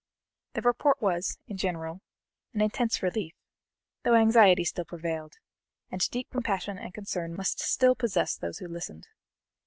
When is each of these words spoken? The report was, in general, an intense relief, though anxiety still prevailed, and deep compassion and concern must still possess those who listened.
The 0.53 0.63
report 0.63 0.99
was, 0.99 1.37
in 1.45 1.57
general, 1.57 2.01
an 2.55 2.61
intense 2.61 3.03
relief, 3.03 3.35
though 4.01 4.15
anxiety 4.15 4.63
still 4.63 4.83
prevailed, 4.83 5.33
and 5.91 6.01
deep 6.09 6.31
compassion 6.31 6.79
and 6.79 6.91
concern 6.91 7.35
must 7.35 7.59
still 7.59 7.93
possess 7.93 8.35
those 8.35 8.57
who 8.57 8.67
listened. 8.67 9.09